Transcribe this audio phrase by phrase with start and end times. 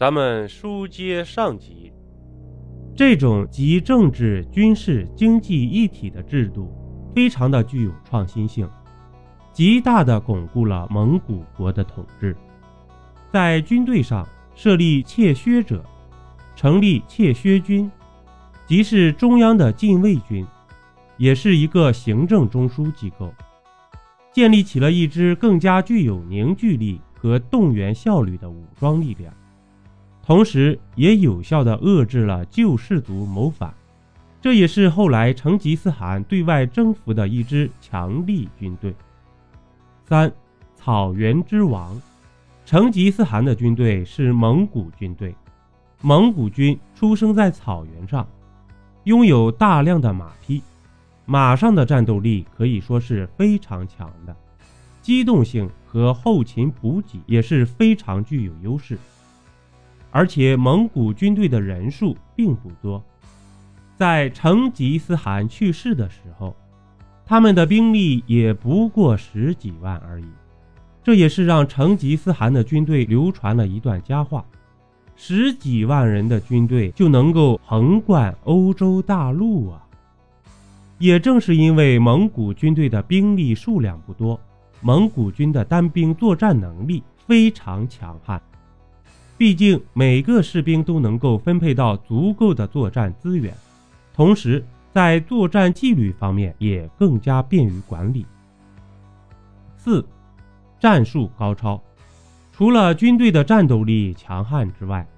[0.00, 1.92] 咱们书接上集，
[2.96, 6.72] 这种集政治、军事、经济一体的制度，
[7.14, 8.66] 非常的具有创新性，
[9.52, 12.34] 极大的巩固了蒙古国的统治。
[13.30, 15.84] 在军队上设立切薛者，
[16.56, 17.92] 成立切薛军，
[18.66, 20.46] 即是中央的禁卫军，
[21.18, 23.30] 也是一个行政中枢机构，
[24.32, 29.30] 建立起了一支更加具有凝聚力和动员效率的武装力量，
[30.30, 33.74] 同时也有效地遏制了旧氏族谋反。
[34.40, 38.94] 这也是后来成吉思汗对外征服的一支强力军队。
[40.04, 40.32] 三，
[40.76, 42.00] 草原之王。
[42.64, 45.34] 成吉思汗的军队是蒙古军队，
[46.00, 48.24] 蒙古军出生在草原上，
[49.02, 50.62] 拥有大量的马匹，
[51.26, 54.36] 马上的战斗力可以说是非常强的，
[55.02, 58.96] 机动性和后勤补给也是非常具有优势。
[60.10, 63.02] 而且蒙古军队的人数并不多，
[63.96, 66.56] 在成吉思汗去世的时候，
[67.24, 70.24] 他们的兵力也不过十几万而已。
[71.02, 74.44] 这也是让成吉思汗的军队流传了一段佳话：
[75.16, 79.82] 十几万人的军队就能够横贯欧洲大陆啊！
[80.98, 84.38] 也正是因为蒙古军队的兵力数量不多，
[84.82, 88.40] 蒙古军的单兵作战能力非常强悍。
[89.40, 93.56] 毕竟每个士兵都能够分配到足够的作战资源，
[94.12, 98.26] 同时在作战纪律方面也更加便于管理。
[99.78, 100.04] 四。
[100.78, 101.82] 战术高超，
[102.52, 105.08] 除了军队的战斗力强悍之外，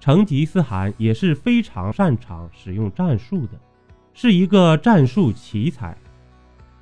[0.00, 3.60] 成吉思汗也是非常擅长使用战术的，
[4.14, 5.94] 是一个战术奇才。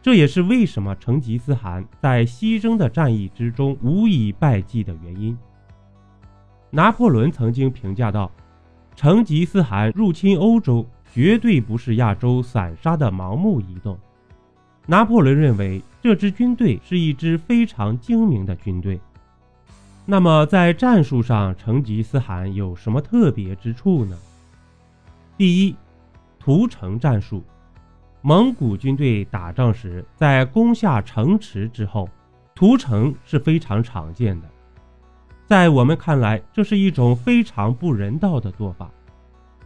[0.01, 5.36] 这也是为什么成吉思汗在西征的战役之中无以败绩的原因。
[6.75, 8.30] 拿破仑曾经评价道
[8.97, 13.98] ：“成吉思汗入侵欧洲，绝对不是亚洲散沙的盲目移动。”
[14.86, 15.83] 拿破仑认为。
[16.05, 19.01] 这支军队是一支非常精明的军队。
[20.05, 24.14] 那么，在战术上，成吉思汗有什么特别之处呢？
[25.39, 25.74] 第一，
[26.39, 27.42] 屠城战术。
[28.20, 32.07] 蒙古军队打仗时，在攻下城池之后，
[32.55, 34.51] 屠城是非常常见的。
[35.47, 38.91] 在我们看来，这是一种非常不人道的做法。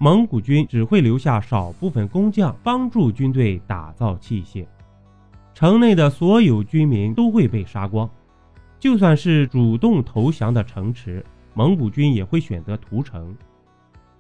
[0.01, 4.67] 蒙古军只会留下少部分工匠帮助军队打造器械。
[5.55, 8.09] 城内的所有居民都会被杀光，
[8.79, 11.25] 就算是主动投降的城池，
[11.55, 13.37] 蒙古军也会选择屠城。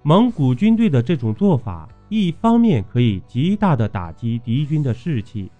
[0.02, 5.50] 蒙古军队的这种做法，一方面可以极大的打击敌军的士气，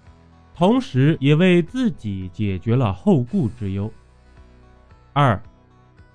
[0.54, 3.92] 同时也为自己解决了后顾之忧。
[5.12, 5.40] 二，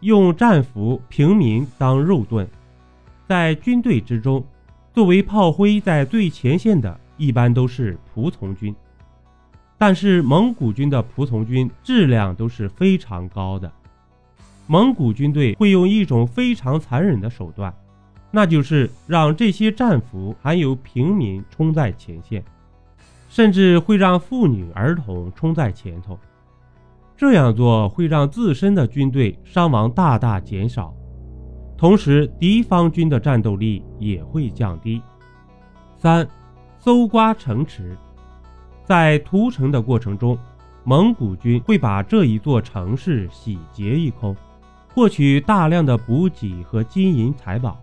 [0.03, 2.45] 用战俘平民当肉盾，
[3.25, 4.45] 在军队之中，
[4.93, 8.75] 作为炮灰在最前线的，一般都是仆从军。
[9.77, 13.71] 但是蒙古军的仆从军质量都是非常高的。
[14.67, 17.73] 蒙古军队会用一种非常残忍的手段，
[18.29, 22.43] 那就是让这些战俘还有平民冲在前线，
[23.29, 26.19] 甚至会让妇女儿童冲在前头。
[27.15, 30.93] 这样做会让自身的军队伤亡大大减少，
[31.77, 35.01] 同时敌方军的战斗力也会降低。
[35.97, 36.27] 三，
[36.79, 37.95] 搜刮城池。
[38.83, 40.37] 在屠城的过程中，
[40.83, 44.35] 蒙古军会把这一座城市洗劫一空，
[44.93, 47.81] 获取大量的补给和金银财宝，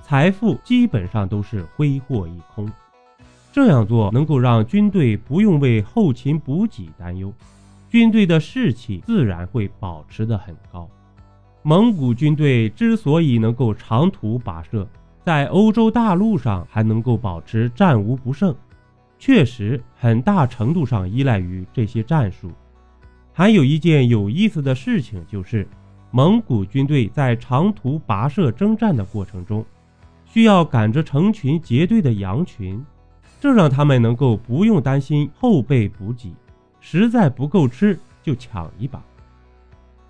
[0.00, 2.70] 财富基本上都是挥霍一空。
[3.50, 7.32] 这样做能够让军队不用为后勤补给担忧，
[7.94, 10.90] 军队的士气自然会保持得很高。
[11.62, 14.84] 蒙古军队之所以能够长途跋涉，
[15.22, 18.52] 在欧洲大陆上还能够保持战无不胜。
[19.16, 22.50] 确实，很大程度上依赖于这些战术。
[23.32, 25.64] 还有一件有意思的事情就是，
[26.10, 29.64] 蒙古军队在长途跋涉征战的过程中，
[30.24, 32.84] 需要赶着成群结队的羊群，
[33.38, 36.34] 这让他们能够不用担心后备补给，
[36.86, 39.02] 实在不够吃就抢一把。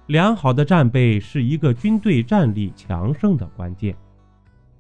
[0.06, 3.94] 良好的战备是一个军队战力强盛的关键。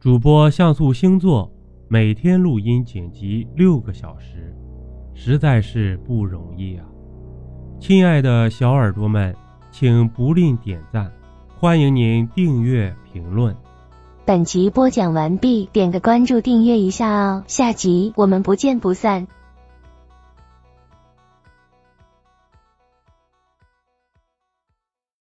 [0.00, 1.48] 主播像素星座。
[1.86, 4.52] 每天录音剪辑六个小时，
[5.12, 6.84] 实在是不容易啊！
[7.78, 9.36] 亲爱的小耳朵们，
[9.70, 11.12] 请不吝点赞，
[11.56, 13.54] 欢迎您订阅评论。
[14.24, 19.28] 本集播讲完毕，点个关注，订阅一下哦，下集我们不见不散。